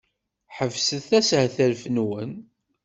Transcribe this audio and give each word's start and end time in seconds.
Ḥebset 0.55 1.09
ashetref-nwen! 1.19 2.31